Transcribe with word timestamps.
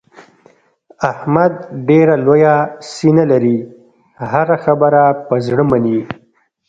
احمد 1.11 1.53
ډېره 1.87 2.15
لویه 2.25 2.55
سینه 2.91 3.23
لري. 3.31 3.57
هره 4.31 4.57
خبره 4.65 5.03
په 5.27 5.35
زړه 5.47 5.63
مني. 5.71 5.99